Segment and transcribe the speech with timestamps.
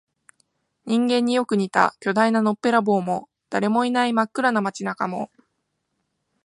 [0.87, 5.29] 人間によく似た巨大なのっぺらぼうも、誰もいない真っ暗な街中も、